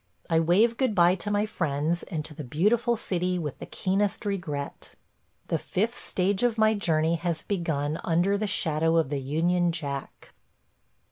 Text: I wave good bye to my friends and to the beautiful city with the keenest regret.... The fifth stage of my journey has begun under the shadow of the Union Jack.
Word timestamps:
I 0.31 0.39
wave 0.39 0.77
good 0.77 0.95
bye 0.95 1.13
to 1.17 1.29
my 1.29 1.45
friends 1.45 2.01
and 2.01 2.25
to 2.25 2.33
the 2.33 2.43
beautiful 2.43 2.95
city 2.97 3.37
with 3.37 3.59
the 3.59 3.67
keenest 3.67 4.25
regret.... 4.25 4.95
The 5.49 5.59
fifth 5.59 6.01
stage 6.03 6.41
of 6.41 6.57
my 6.57 6.73
journey 6.73 7.17
has 7.17 7.43
begun 7.43 8.01
under 8.03 8.35
the 8.35 8.47
shadow 8.47 8.97
of 8.97 9.09
the 9.09 9.21
Union 9.21 9.71
Jack. 9.71 10.33